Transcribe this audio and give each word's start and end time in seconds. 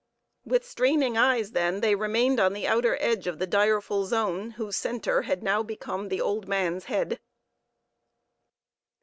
With 0.43 0.65
straining 0.65 1.15
eyes, 1.15 1.51
then, 1.51 1.79
they 1.81 1.93
remained 1.93 2.39
on 2.39 2.53
the 2.53 2.65
outer 2.65 2.97
edge 2.99 3.27
of 3.27 3.37
the 3.37 3.45
direful 3.45 4.07
zone, 4.07 4.49
whose 4.57 4.75
centre 4.75 5.21
had 5.21 5.43
now 5.43 5.61
become 5.61 6.09
the 6.09 6.19
old 6.21 6.47
man's 6.47 6.85
head. 6.85 7.19